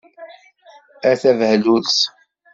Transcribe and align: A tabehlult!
A 1.09 1.11
tabehlult! 1.21 1.95